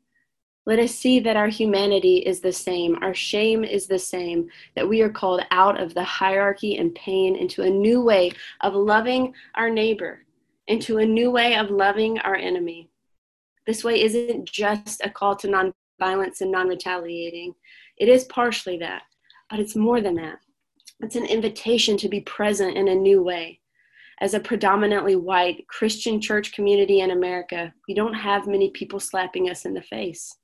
Let 0.66 0.80
us 0.80 0.92
see 0.92 1.20
that 1.20 1.36
our 1.36 1.46
humanity 1.46 2.16
is 2.16 2.40
the 2.40 2.52
same, 2.52 2.98
our 3.00 3.14
shame 3.14 3.62
is 3.62 3.86
the 3.86 4.00
same, 4.00 4.48
that 4.74 4.88
we 4.88 5.00
are 5.00 5.08
called 5.08 5.42
out 5.52 5.80
of 5.80 5.94
the 5.94 6.02
hierarchy 6.02 6.76
and 6.76 6.92
pain 6.96 7.36
into 7.36 7.62
a 7.62 7.70
new 7.70 8.02
way 8.02 8.32
of 8.62 8.74
loving 8.74 9.32
our 9.54 9.70
neighbor, 9.70 10.24
into 10.66 10.98
a 10.98 11.06
new 11.06 11.30
way 11.30 11.54
of 11.54 11.70
loving 11.70 12.18
our 12.20 12.34
enemy. 12.34 12.90
This 13.64 13.84
way 13.84 14.02
isn't 14.02 14.50
just 14.50 15.00
a 15.04 15.10
call 15.10 15.36
to 15.36 15.46
nonviolence 15.46 16.40
and 16.40 16.50
non 16.50 16.66
retaliating, 16.66 17.54
it 17.96 18.08
is 18.08 18.24
partially 18.24 18.78
that, 18.78 19.02
but 19.48 19.60
it's 19.60 19.76
more 19.76 20.00
than 20.00 20.16
that. 20.16 20.40
It's 21.00 21.16
an 21.16 21.26
invitation 21.26 21.96
to 21.98 22.08
be 22.08 22.20
present 22.20 22.76
in 22.76 22.88
a 22.88 22.94
new 22.94 23.22
way. 23.22 23.60
As 24.20 24.32
a 24.32 24.40
predominantly 24.40 25.14
white 25.14 25.66
Christian 25.68 26.20
church 26.20 26.52
community 26.52 27.00
in 27.00 27.10
America, 27.10 27.72
we 27.86 27.92
don't 27.92 28.14
have 28.14 28.46
many 28.46 28.70
people 28.70 28.98
slapping 28.98 29.50
us 29.50 29.66
in 29.66 29.74
the 29.74 29.82
face. 29.82 30.34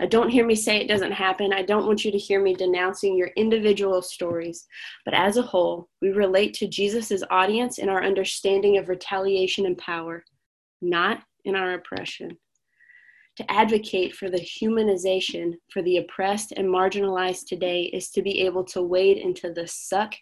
Now, 0.00 0.06
don't 0.06 0.28
hear 0.28 0.44
me 0.44 0.56
say 0.56 0.78
it 0.78 0.88
doesn't 0.88 1.12
happen. 1.12 1.52
I 1.52 1.62
don't 1.62 1.86
want 1.86 2.04
you 2.04 2.10
to 2.10 2.18
hear 2.18 2.42
me 2.42 2.52
denouncing 2.52 3.16
your 3.16 3.30
individual 3.36 4.02
stories. 4.02 4.66
But 5.04 5.14
as 5.14 5.36
a 5.36 5.42
whole, 5.42 5.88
we 6.02 6.10
relate 6.10 6.52
to 6.54 6.66
Jesus' 6.66 7.22
audience 7.30 7.78
in 7.78 7.88
our 7.88 8.02
understanding 8.02 8.78
of 8.78 8.88
retaliation 8.88 9.66
and 9.66 9.78
power, 9.78 10.24
not 10.82 11.22
in 11.44 11.54
our 11.54 11.74
oppression 11.74 12.36
to 13.36 13.50
advocate 13.50 14.14
for 14.14 14.30
the 14.30 14.40
humanization 14.40 15.54
for 15.70 15.82
the 15.82 15.98
oppressed 15.98 16.52
and 16.56 16.66
marginalized 16.66 17.46
today 17.46 17.82
is 17.92 18.10
to 18.10 18.22
be 18.22 18.40
able 18.40 18.64
to 18.64 18.82
wade 18.82 19.18
into 19.18 19.52
the 19.52 19.66
suck 19.66 20.14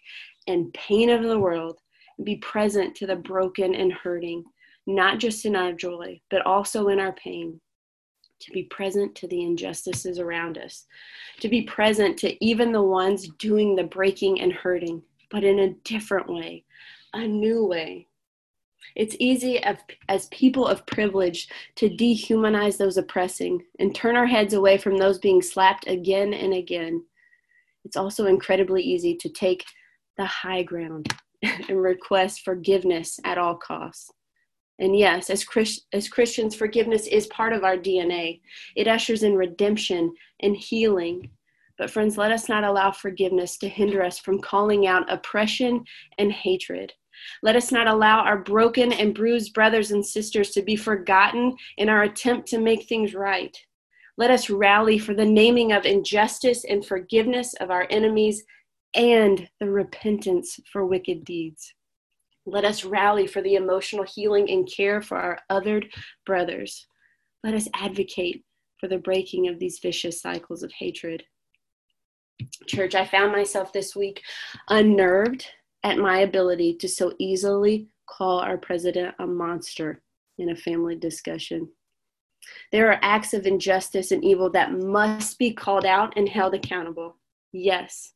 and 0.47 0.73
pain 0.73 1.09
of 1.09 1.23
the 1.23 1.39
world 1.39 1.79
and 2.17 2.25
be 2.25 2.35
present 2.37 2.93
to 2.95 3.07
the 3.07 3.15
broken 3.15 3.73
and 3.73 3.93
hurting, 3.93 4.43
not 4.85 5.19
just 5.19 5.45
in 5.45 5.55
our 5.55 5.71
joy, 5.71 6.19
but 6.29 6.45
also 6.45 6.89
in 6.89 6.99
our 6.99 7.13
pain. 7.13 7.59
To 8.41 8.51
be 8.51 8.63
present 8.63 9.15
to 9.15 9.27
the 9.29 9.43
injustices 9.43 10.19
around 10.19 10.57
us, 10.57 10.85
to 11.39 11.47
be 11.47 11.61
present 11.61 12.17
to 12.17 12.45
even 12.45 12.73
the 12.73 12.81
ones 12.81 13.29
doing 13.39 13.75
the 13.75 13.85
breaking 13.85 14.41
and 14.41 14.51
hurting, 14.51 15.01
but 15.31 15.45
in 15.45 15.59
a 15.59 15.73
different 15.85 16.27
way, 16.27 16.65
a 17.13 17.25
new 17.25 17.65
way, 17.65 18.07
it's 18.95 19.15
easy 19.19 19.59
as, 19.59 19.77
as 20.09 20.27
people 20.27 20.65
of 20.67 20.85
privilege 20.85 21.47
to 21.75 21.89
dehumanize 21.89 22.77
those 22.77 22.97
oppressing 22.97 23.63
and 23.79 23.93
turn 23.93 24.15
our 24.15 24.25
heads 24.25 24.53
away 24.53 24.77
from 24.77 24.97
those 24.97 25.19
being 25.19 25.41
slapped 25.41 25.87
again 25.87 26.33
and 26.33 26.53
again. 26.53 27.03
It's 27.83 27.97
also 27.97 28.25
incredibly 28.25 28.81
easy 28.81 29.15
to 29.17 29.29
take 29.29 29.65
the 30.17 30.25
high 30.25 30.63
ground 30.63 31.13
and 31.43 31.81
request 31.81 32.41
forgiveness 32.41 33.19
at 33.23 33.37
all 33.37 33.55
costs. 33.55 34.11
And 34.79 34.97
yes, 34.97 35.29
as, 35.29 35.43
Christ, 35.43 35.85
as 35.93 36.09
Christians, 36.09 36.53
forgiveness 36.55 37.07
is 37.07 37.27
part 37.27 37.53
of 37.53 37.63
our 37.63 37.77
DNA. 37.77 38.41
It 38.75 38.87
ushers 38.87 39.23
in 39.23 39.35
redemption 39.35 40.13
and 40.41 40.55
healing. 40.55 41.29
But, 41.77 41.89
friends, 41.89 42.17
let 42.17 42.31
us 42.31 42.49
not 42.49 42.63
allow 42.63 42.91
forgiveness 42.91 43.57
to 43.59 43.69
hinder 43.69 44.03
us 44.03 44.19
from 44.19 44.41
calling 44.41 44.87
out 44.87 45.11
oppression 45.11 45.85
and 46.17 46.31
hatred. 46.31 46.91
Let 47.41 47.55
us 47.55 47.71
not 47.71 47.87
allow 47.87 48.19
our 48.19 48.37
broken 48.37 48.91
and 48.91 49.13
bruised 49.13 49.53
brothers 49.53 49.91
and 49.91 50.05
sisters 50.05 50.51
to 50.51 50.61
be 50.61 50.75
forgotten 50.75 51.55
in 51.77 51.89
our 51.89 52.03
attempt 52.03 52.47
to 52.49 52.59
make 52.59 52.87
things 52.87 53.13
right. 53.13 53.57
Let 54.17 54.31
us 54.31 54.49
rally 54.49 54.97
for 54.97 55.13
the 55.13 55.25
naming 55.25 55.73
of 55.73 55.85
injustice 55.85 56.63
and 56.63 56.85
forgiveness 56.85 57.53
of 57.55 57.69
our 57.69 57.85
enemies 57.89 58.43
and 58.93 59.49
the 59.59 59.69
repentance 59.69 60.59
for 60.71 60.85
wicked 60.85 61.25
deeds. 61.25 61.73
Let 62.45 62.63
us 62.63 62.85
rally 62.85 63.27
for 63.27 63.41
the 63.41 63.55
emotional 63.55 64.05
healing 64.05 64.49
and 64.49 64.69
care 64.71 65.01
for 65.01 65.17
our 65.17 65.39
othered 65.49 65.91
brothers. 66.25 66.87
Let 67.43 67.55
us 67.55 67.67
advocate 67.73 68.43
for 68.79 68.87
the 68.87 68.97
breaking 68.97 69.47
of 69.47 69.59
these 69.59 69.79
vicious 69.79 70.21
cycles 70.21 70.63
of 70.63 70.71
hatred. 70.71 71.23
Church, 72.67 72.95
I 72.95 73.05
found 73.05 73.31
myself 73.31 73.73
this 73.73 73.95
week 73.95 74.21
unnerved 74.69 75.47
at 75.85 75.99
my 75.99 76.17
ability 76.21 76.73
to 76.73 76.89
so 76.89 77.13
easily 77.19 77.87
call 78.07 78.39
our 78.39 78.57
president 78.57 79.13
a 79.19 79.27
monster 79.27 80.01
in 80.39 80.49
a 80.49 80.55
family 80.55 80.95
discussion. 80.95 81.69
There 82.71 82.91
are 82.91 82.99
acts 83.03 83.35
of 83.35 83.45
injustice 83.45 84.11
and 84.11 84.23
evil 84.23 84.49
that 84.51 84.73
must 84.73 85.37
be 85.37 85.53
called 85.53 85.85
out 85.85 86.17
and 86.17 86.27
held 86.27 86.55
accountable. 86.55 87.17
Yes. 87.53 88.13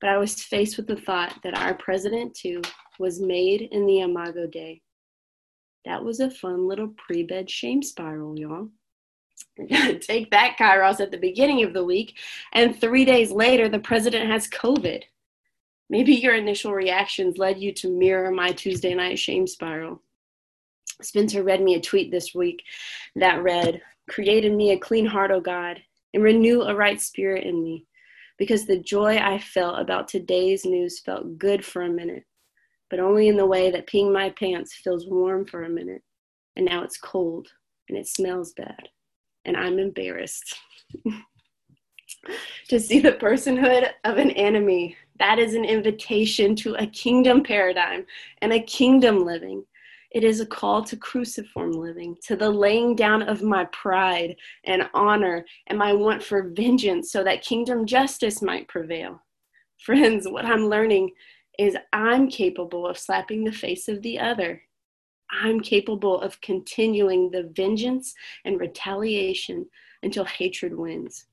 But 0.00 0.10
I 0.10 0.18
was 0.18 0.42
faced 0.42 0.76
with 0.76 0.88
the 0.88 0.96
thought 0.96 1.38
that 1.44 1.56
our 1.56 1.74
president, 1.74 2.34
too, 2.34 2.60
was 2.98 3.20
made 3.20 3.62
in 3.62 3.86
the 3.86 4.00
Imago 4.00 4.48
Dei. 4.48 4.82
That 5.84 6.02
was 6.02 6.18
a 6.18 6.28
fun 6.28 6.66
little 6.66 6.92
pre 7.06 7.22
bed 7.22 7.48
shame 7.48 7.84
spiral, 7.84 8.36
y'all. 8.36 8.68
Take 10.00 10.32
that, 10.32 10.56
Kairos, 10.58 11.00
at 11.00 11.12
the 11.12 11.18
beginning 11.18 11.62
of 11.62 11.72
the 11.72 11.84
week, 11.84 12.18
and 12.52 12.78
three 12.78 13.04
days 13.04 13.30
later, 13.30 13.68
the 13.68 13.78
president 13.78 14.28
has 14.28 14.48
COVID. 14.48 15.04
Maybe 15.88 16.14
your 16.14 16.34
initial 16.34 16.72
reactions 16.72 17.38
led 17.38 17.58
you 17.58 17.72
to 17.74 17.96
mirror 17.96 18.30
my 18.30 18.52
Tuesday 18.52 18.94
night 18.94 19.18
shame 19.18 19.46
spiral. 19.46 20.02
Spencer 21.02 21.42
read 21.42 21.62
me 21.62 21.74
a 21.74 21.80
tweet 21.80 22.10
this 22.10 22.34
week 22.34 22.62
that 23.14 23.42
read, 23.42 23.80
Create 24.08 24.44
in 24.44 24.56
me 24.56 24.70
a 24.70 24.78
clean 24.78 25.06
heart, 25.06 25.30
O 25.30 25.40
God, 25.40 25.80
and 26.14 26.22
renew 26.22 26.62
a 26.62 26.74
right 26.74 27.00
spirit 27.00 27.44
in 27.44 27.62
me. 27.62 27.86
Because 28.38 28.66
the 28.66 28.78
joy 28.78 29.16
I 29.16 29.38
felt 29.38 29.80
about 29.80 30.08
today's 30.08 30.64
news 30.64 31.00
felt 31.00 31.38
good 31.38 31.64
for 31.64 31.82
a 31.82 31.88
minute, 31.88 32.24
but 32.90 33.00
only 33.00 33.28
in 33.28 33.36
the 33.36 33.46
way 33.46 33.70
that 33.70 33.86
peeing 33.86 34.12
my 34.12 34.30
pants 34.30 34.74
feels 34.74 35.06
warm 35.06 35.46
for 35.46 35.64
a 35.64 35.68
minute. 35.68 36.02
And 36.56 36.66
now 36.66 36.82
it's 36.82 36.98
cold 36.98 37.48
and 37.88 37.96
it 37.96 38.06
smells 38.06 38.52
bad. 38.52 38.88
And 39.44 39.56
I'm 39.56 39.78
embarrassed. 39.78 40.56
to 42.68 42.80
see 42.80 43.00
the 43.00 43.12
personhood 43.12 43.90
of 44.04 44.18
an 44.18 44.30
enemy 44.32 44.96
that 45.18 45.38
is 45.38 45.54
an 45.54 45.64
invitation 45.64 46.54
to 46.56 46.74
a 46.74 46.86
kingdom 46.86 47.42
paradigm 47.42 48.04
and 48.42 48.52
a 48.52 48.62
kingdom 48.62 49.24
living. 49.24 49.64
It 50.10 50.24
is 50.24 50.40
a 50.40 50.46
call 50.46 50.82
to 50.84 50.96
cruciform 50.96 51.72
living, 51.72 52.16
to 52.22 52.36
the 52.36 52.48
laying 52.48 52.96
down 52.96 53.22
of 53.22 53.42
my 53.42 53.64
pride 53.66 54.36
and 54.64 54.88
honor 54.94 55.44
and 55.66 55.78
my 55.78 55.92
want 55.92 56.22
for 56.22 56.50
vengeance 56.50 57.10
so 57.10 57.24
that 57.24 57.42
kingdom 57.42 57.86
justice 57.86 58.40
might 58.40 58.68
prevail. 58.68 59.22
Friends, 59.78 60.26
what 60.28 60.44
I'm 60.44 60.68
learning 60.68 61.10
is 61.58 61.76
I'm 61.92 62.28
capable 62.28 62.86
of 62.86 62.98
slapping 62.98 63.44
the 63.44 63.52
face 63.52 63.88
of 63.88 64.02
the 64.02 64.18
other. 64.18 64.62
I'm 65.30 65.60
capable 65.60 66.20
of 66.20 66.40
continuing 66.40 67.30
the 67.30 67.50
vengeance 67.54 68.14
and 68.44 68.60
retaliation 68.60 69.66
until 70.02 70.24
hatred 70.24 70.76
wins. 70.76 71.26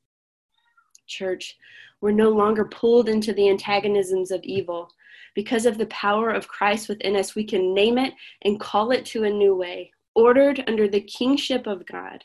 Church, 1.07 1.57
we're 2.01 2.12
no 2.12 2.29
longer 2.29 2.65
pulled 2.65 3.07
into 3.07 3.33
the 3.33 3.50
antagonisms 3.50 4.31
of 4.31 4.43
evil. 4.43 4.89
Because 5.36 5.65
of 5.65 5.77
the 5.77 5.88
power 5.88 6.29
of 6.29 6.48
Christ 6.48 6.89
within 6.89 7.15
us, 7.15 7.36
we 7.36 7.43
can 7.43 7.74
name 7.74 7.98
it 7.98 8.13
and 8.43 8.60
call 8.60 8.91
it 8.91 9.05
to 9.07 9.24
a 9.24 9.29
new 9.29 9.55
way, 9.55 9.91
ordered 10.15 10.63
under 10.67 10.88
the 10.88 11.01
kingship 11.01 11.65
of 11.65 11.86
God. 11.86 12.24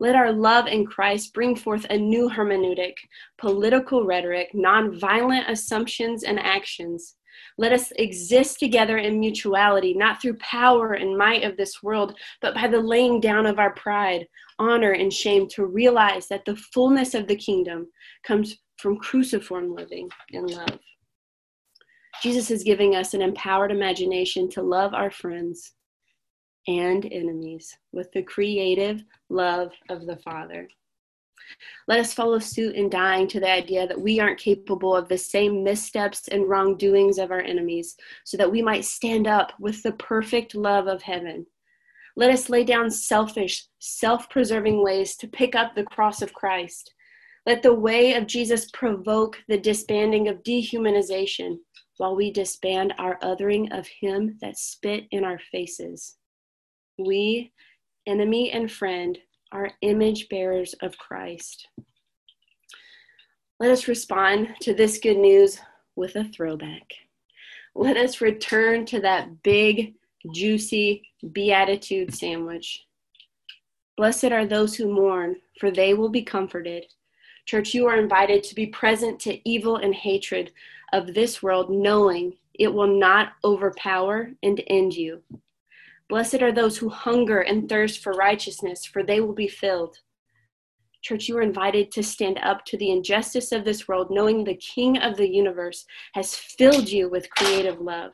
Let 0.00 0.16
our 0.16 0.32
love 0.32 0.66
in 0.66 0.84
Christ 0.84 1.32
bring 1.32 1.54
forth 1.54 1.86
a 1.88 1.96
new 1.96 2.28
hermeneutic, 2.28 2.94
political 3.38 4.04
rhetoric, 4.04 4.50
nonviolent 4.52 5.48
assumptions 5.48 6.24
and 6.24 6.38
actions. 6.40 7.14
Let 7.58 7.72
us 7.72 7.92
exist 7.96 8.58
together 8.58 8.98
in 8.98 9.20
mutuality, 9.20 9.94
not 9.94 10.20
through 10.20 10.38
power 10.38 10.94
and 10.94 11.16
might 11.16 11.44
of 11.44 11.56
this 11.56 11.82
world, 11.82 12.18
but 12.40 12.54
by 12.54 12.68
the 12.68 12.80
laying 12.80 13.20
down 13.20 13.46
of 13.46 13.58
our 13.58 13.74
pride, 13.74 14.26
honor, 14.58 14.92
and 14.92 15.12
shame 15.12 15.48
to 15.50 15.66
realize 15.66 16.28
that 16.28 16.44
the 16.44 16.56
fullness 16.56 17.14
of 17.14 17.28
the 17.28 17.36
kingdom 17.36 17.88
comes 18.26 18.56
from 18.78 18.98
cruciform 18.98 19.74
living 19.74 20.08
in 20.30 20.46
love. 20.46 20.78
Jesus 22.22 22.50
is 22.50 22.62
giving 22.62 22.94
us 22.94 23.14
an 23.14 23.22
empowered 23.22 23.70
imagination 23.70 24.48
to 24.50 24.62
love 24.62 24.94
our 24.94 25.10
friends 25.10 25.74
and 26.66 27.04
enemies 27.12 27.76
with 27.92 28.10
the 28.12 28.22
creative 28.22 29.02
love 29.28 29.72
of 29.90 30.06
the 30.06 30.16
Father. 30.18 30.68
Let 31.88 32.00
us 32.00 32.14
follow 32.14 32.38
suit 32.38 32.74
in 32.74 32.88
dying 32.88 33.28
to 33.28 33.40
the 33.40 33.50
idea 33.50 33.86
that 33.86 34.00
we 34.00 34.20
aren't 34.20 34.38
capable 34.38 34.94
of 34.94 35.08
the 35.08 35.18
same 35.18 35.62
missteps 35.62 36.28
and 36.28 36.48
wrongdoings 36.48 37.18
of 37.18 37.30
our 37.30 37.42
enemies, 37.42 37.96
so 38.24 38.36
that 38.36 38.50
we 38.50 38.62
might 38.62 38.84
stand 38.84 39.26
up 39.26 39.52
with 39.60 39.82
the 39.82 39.92
perfect 39.92 40.54
love 40.54 40.86
of 40.86 41.02
heaven. 41.02 41.46
Let 42.16 42.30
us 42.30 42.48
lay 42.48 42.64
down 42.64 42.90
selfish, 42.90 43.66
self 43.78 44.30
preserving 44.30 44.82
ways 44.82 45.16
to 45.16 45.28
pick 45.28 45.54
up 45.54 45.74
the 45.74 45.84
cross 45.84 46.22
of 46.22 46.32
Christ 46.32 46.94
let 47.46 47.62
the 47.62 47.74
way 47.74 48.14
of 48.14 48.26
Jesus 48.26 48.70
provoke 48.70 49.36
the 49.48 49.58
disbanding 49.58 50.28
of 50.28 50.42
dehumanization 50.42 51.58
while 51.98 52.16
we 52.16 52.30
disband 52.30 52.94
our 52.98 53.18
othering 53.18 53.76
of 53.76 53.86
him 53.86 54.38
that 54.40 54.56
spit 54.56 55.04
in 55.10 55.24
our 55.24 55.38
faces. 55.52 56.16
We, 56.98 57.52
enemy 58.06 58.50
and 58.50 58.72
friend, 58.72 59.18
are 59.52 59.70
image 59.82 60.28
bearers 60.28 60.74
of 60.82 60.98
Christ. 60.98 61.68
Let 63.60 63.70
us 63.70 63.88
respond 63.88 64.48
to 64.62 64.74
this 64.74 64.98
good 64.98 65.18
news 65.18 65.58
with 65.96 66.16
a 66.16 66.24
throwback. 66.24 66.92
Let 67.74 67.96
us 67.96 68.20
return 68.20 68.84
to 68.86 69.00
that 69.00 69.42
big, 69.42 69.94
juicy 70.32 71.02
beatitude 71.32 72.14
sandwich 72.14 72.84
Blessed 73.96 74.32
are 74.32 74.44
those 74.44 74.74
who 74.74 74.92
mourn, 74.92 75.36
for 75.60 75.70
they 75.70 75.94
will 75.94 76.08
be 76.08 76.22
comforted. 76.22 76.86
Church, 77.46 77.74
you 77.74 77.86
are 77.86 77.96
invited 77.96 78.42
to 78.42 78.54
be 78.54 78.66
present 78.66 79.20
to 79.20 79.48
evil 79.48 79.76
and 79.76 79.94
hatred 79.94 80.50
of 80.92 81.14
this 81.14 81.42
world, 81.42 81.70
knowing 81.70 82.34
it 82.54 82.72
will 82.72 82.88
not 82.88 83.34
overpower 83.44 84.30
and 84.42 84.60
end 84.66 84.94
you. 84.94 85.22
Blessed 86.08 86.42
are 86.42 86.52
those 86.52 86.76
who 86.76 86.88
hunger 86.88 87.40
and 87.40 87.68
thirst 87.68 88.00
for 88.02 88.12
righteousness, 88.12 88.84
for 88.84 89.02
they 89.02 89.20
will 89.20 89.32
be 89.32 89.48
filled. 89.48 89.96
Church, 91.02 91.28
you 91.28 91.36
are 91.36 91.42
invited 91.42 91.90
to 91.92 92.02
stand 92.02 92.38
up 92.42 92.64
to 92.64 92.78
the 92.78 92.90
injustice 92.90 93.52
of 93.52 93.64
this 93.64 93.86
world, 93.86 94.08
knowing 94.10 94.42
the 94.42 94.56
King 94.56 94.98
of 94.98 95.16
the 95.16 95.28
universe 95.28 95.84
has 96.14 96.34
filled 96.34 96.88
you 96.88 97.08
with 97.10 97.28
creative 97.30 97.80
love. 97.80 98.12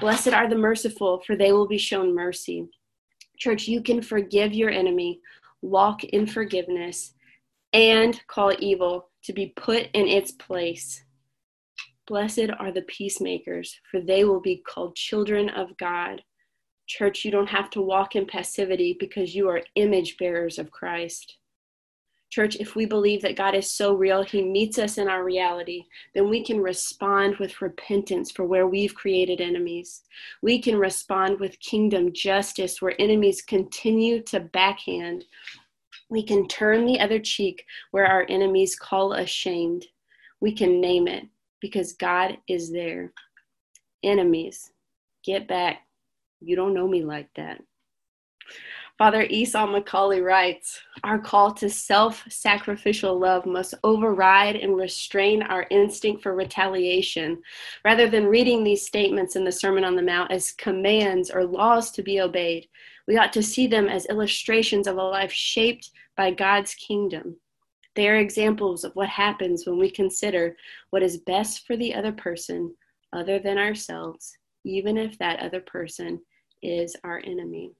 Blessed 0.00 0.28
are 0.28 0.48
the 0.48 0.56
merciful, 0.56 1.22
for 1.26 1.36
they 1.36 1.52
will 1.52 1.66
be 1.68 1.78
shown 1.78 2.14
mercy. 2.14 2.66
Church, 3.38 3.66
you 3.66 3.82
can 3.82 4.02
forgive 4.02 4.52
your 4.52 4.70
enemy, 4.70 5.20
walk 5.62 6.04
in 6.04 6.26
forgiveness, 6.26 7.14
and 7.72 8.20
call 8.26 8.52
evil 8.58 9.08
to 9.24 9.32
be 9.32 9.52
put 9.56 9.88
in 9.94 10.06
its 10.06 10.32
place. 10.32 11.04
Blessed 12.06 12.50
are 12.58 12.72
the 12.72 12.82
peacemakers, 12.82 13.78
for 13.90 14.00
they 14.00 14.24
will 14.24 14.40
be 14.40 14.56
called 14.56 14.96
children 14.96 15.48
of 15.50 15.76
God. 15.78 16.22
Church, 16.90 17.24
you 17.24 17.30
don't 17.30 17.48
have 17.48 17.70
to 17.70 17.80
walk 17.80 18.16
in 18.16 18.26
passivity 18.26 18.96
because 18.98 19.32
you 19.32 19.48
are 19.48 19.62
image 19.76 20.16
bearers 20.18 20.58
of 20.58 20.72
Christ. 20.72 21.36
Church, 22.30 22.56
if 22.56 22.74
we 22.74 22.84
believe 22.84 23.22
that 23.22 23.36
God 23.36 23.54
is 23.54 23.70
so 23.70 23.94
real, 23.94 24.24
He 24.24 24.42
meets 24.42 24.76
us 24.76 24.98
in 24.98 25.08
our 25.08 25.22
reality, 25.22 25.84
then 26.16 26.28
we 26.28 26.44
can 26.44 26.60
respond 26.60 27.36
with 27.36 27.62
repentance 27.62 28.32
for 28.32 28.44
where 28.44 28.66
we've 28.66 28.92
created 28.92 29.40
enemies. 29.40 30.02
We 30.42 30.60
can 30.60 30.76
respond 30.76 31.38
with 31.38 31.60
kingdom 31.60 32.12
justice 32.12 32.82
where 32.82 33.00
enemies 33.00 33.40
continue 33.40 34.20
to 34.24 34.40
backhand. 34.40 35.26
We 36.08 36.24
can 36.24 36.48
turn 36.48 36.86
the 36.86 36.98
other 36.98 37.20
cheek 37.20 37.64
where 37.92 38.06
our 38.06 38.26
enemies 38.28 38.74
call 38.74 39.12
us 39.12 39.30
shamed. 39.30 39.86
We 40.40 40.50
can 40.50 40.80
name 40.80 41.06
it 41.06 41.28
because 41.60 41.92
God 41.92 42.38
is 42.48 42.72
there. 42.72 43.12
Enemies, 44.02 44.72
get 45.22 45.46
back. 45.46 45.82
You 46.40 46.56
don't 46.56 46.74
know 46.74 46.88
me 46.88 47.04
like 47.04 47.28
that. 47.36 47.60
Father 49.00 49.22
Esau 49.22 49.66
McCaulley 49.66 50.22
writes 50.22 50.78
Our 51.04 51.18
call 51.18 51.54
to 51.54 51.70
self 51.70 52.22
sacrificial 52.28 53.18
love 53.18 53.46
must 53.46 53.72
override 53.82 54.56
and 54.56 54.76
restrain 54.76 55.42
our 55.42 55.66
instinct 55.70 56.22
for 56.22 56.34
retaliation. 56.34 57.40
Rather 57.82 58.10
than 58.10 58.26
reading 58.26 58.62
these 58.62 58.86
statements 58.86 59.36
in 59.36 59.44
the 59.44 59.52
Sermon 59.52 59.84
on 59.84 59.96
the 59.96 60.02
Mount 60.02 60.30
as 60.30 60.52
commands 60.52 61.30
or 61.30 61.46
laws 61.46 61.90
to 61.92 62.02
be 62.02 62.20
obeyed, 62.20 62.68
we 63.08 63.16
ought 63.16 63.32
to 63.32 63.42
see 63.42 63.66
them 63.66 63.88
as 63.88 64.04
illustrations 64.04 64.86
of 64.86 64.98
a 64.98 65.02
life 65.02 65.32
shaped 65.32 65.92
by 66.14 66.30
God's 66.30 66.74
kingdom. 66.74 67.36
They 67.96 68.06
are 68.06 68.16
examples 68.16 68.84
of 68.84 68.94
what 68.96 69.08
happens 69.08 69.66
when 69.66 69.78
we 69.78 69.90
consider 69.90 70.56
what 70.90 71.02
is 71.02 71.22
best 71.22 71.66
for 71.66 71.74
the 71.74 71.94
other 71.94 72.12
person 72.12 72.74
other 73.14 73.38
than 73.38 73.56
ourselves, 73.56 74.36
even 74.64 74.98
if 74.98 75.16
that 75.18 75.40
other 75.40 75.60
person 75.60 76.20
is 76.62 76.96
our 77.04 77.20
enemy. 77.24 77.72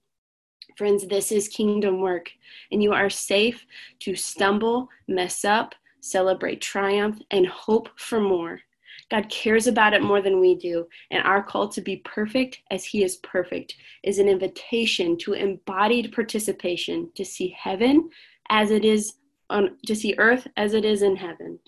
Friends, 0.77 1.05
this 1.07 1.31
is 1.31 1.47
kingdom 1.47 1.99
work, 1.99 2.31
and 2.71 2.81
you 2.81 2.93
are 2.93 3.09
safe 3.09 3.65
to 3.99 4.15
stumble, 4.15 4.89
mess 5.07 5.43
up, 5.43 5.75
celebrate 5.99 6.61
triumph, 6.61 7.21
and 7.31 7.45
hope 7.47 7.89
for 7.97 8.19
more. 8.19 8.61
God 9.09 9.29
cares 9.29 9.67
about 9.67 9.93
it 9.93 10.01
more 10.01 10.21
than 10.21 10.39
we 10.39 10.55
do, 10.55 10.87
and 11.11 11.23
our 11.23 11.43
call 11.43 11.67
to 11.69 11.81
be 11.81 11.97
perfect 11.97 12.61
as 12.71 12.85
He 12.85 13.03
is 13.03 13.17
perfect 13.17 13.75
is 14.03 14.19
an 14.19 14.29
invitation 14.29 15.17
to 15.19 15.33
embodied 15.33 16.13
participation 16.13 17.11
to 17.15 17.25
see 17.25 17.55
heaven 17.57 18.09
as 18.49 18.71
it 18.71 18.85
is 18.85 19.13
on 19.49 19.77
to 19.85 19.95
see 19.95 20.15
earth 20.17 20.47
as 20.55 20.73
it 20.73 20.85
is 20.85 21.01
in 21.01 21.17
heaven. 21.17 21.59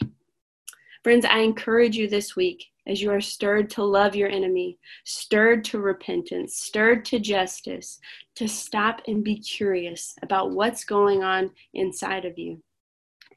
Friends, 1.04 1.26
I 1.26 1.40
encourage 1.40 1.98
you 1.98 2.08
this 2.08 2.36
week 2.36 2.72
as 2.88 3.02
you 3.02 3.12
are 3.12 3.22
stirred 3.22 3.70
to 3.72 3.84
love 3.84 4.16
your 4.16 4.30
enemy, 4.30 4.78
stirred 5.06 5.64
to 5.66 5.80
repentance, 5.80 6.58
stirred 6.58 7.06
to 7.06 7.20
justice, 7.20 8.00
to 8.36 8.48
stop 8.48 9.02
and 9.08 9.24
be 9.24 9.38
curious 9.40 10.16
about 10.22 10.52
what's 10.52 10.84
going 10.84 11.24
on 11.24 11.52
inside 11.74 12.26
of 12.26 12.38
you. 12.38 12.62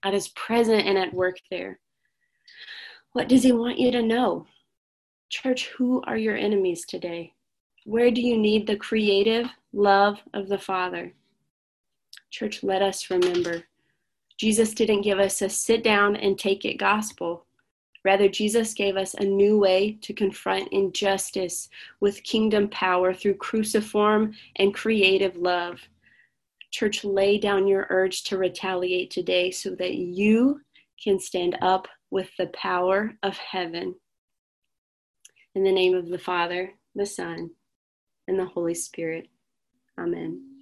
God 0.03 0.15
is 0.15 0.29
present 0.29 0.87
and 0.87 0.99
at 0.99 1.15
work 1.15 1.37
there. 1.51 1.79
What 3.13 3.29
does 3.29 3.43
He 3.43 3.53
want 3.53 3.79
you 3.79 3.91
to 3.93 4.03
know? 4.03 4.47
Church, 5.29 5.69
who 5.77 6.03
are 6.07 6.17
your 6.17 6.37
enemies 6.37 6.85
today? 6.87 7.33
Where 7.85 8.11
do 8.11 8.21
you 8.21 8.37
need 8.37 8.67
the 8.67 8.77
creative 8.77 9.47
love 9.73 10.19
of 10.35 10.49
the 10.49 10.59
Father? 10.59 11.13
Church, 12.31 12.63
let 12.63 12.83
us 12.83 13.11
remember. 13.11 13.65
Jesus 14.37 14.75
didn't 14.75 15.03
give 15.03 15.19
us 15.19 15.41
a 15.41 15.49
sit 15.49 15.83
down 15.83 16.17
and 16.17 16.39
take 16.39 16.65
it 16.65 16.79
gospel. 16.79 17.46
Rather, 18.07 18.29
Jesus 18.29 18.73
gave 18.73 18.97
us 18.97 19.15
a 19.15 19.25
new 19.25 19.59
way 19.59 19.99
to 20.03 20.15
confront 20.15 20.69
injustice 20.71 21.69
with 21.99 22.23
kingdom 22.23 22.69
power 22.69 23.13
through 23.13 23.35
cruciform 23.35 24.33
and 24.61 24.73
creative 24.73 25.35
love. 25.35 25.81
Church, 26.71 27.03
lay 27.03 27.37
down 27.37 27.67
your 27.67 27.89
urge 27.91 28.23
to 28.23 28.39
retaliate 28.39 29.11
today 29.11 29.51
so 29.51 29.71
that 29.71 29.97
you 29.97 30.61
can 31.03 31.19
stand 31.19 31.59
up 31.61 31.89
with 32.13 32.31
the 32.39 32.47
power 32.55 33.13
of 33.25 33.37
heaven. 33.39 33.97
In 35.57 35.65
the 35.65 35.73
name 35.73 35.97
of 35.97 36.09
the 36.09 36.17
Father, 36.17 36.75
the 36.95 37.07
Son, 37.07 37.51
and 38.29 38.39
the 38.39 38.47
Holy 38.47 38.75
Spirit. 38.75 39.27
Amen. 39.99 40.56